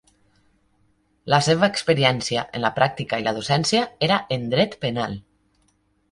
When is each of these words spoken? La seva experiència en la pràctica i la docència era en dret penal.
La 1.33 1.39
seva 1.47 1.67
experiència 1.73 2.45
en 2.59 2.63
la 2.65 2.71
pràctica 2.79 3.19
i 3.23 3.25
la 3.27 3.33
docència 3.35 3.83
era 4.07 4.17
en 4.37 4.47
dret 4.55 4.73
penal. 4.87 5.13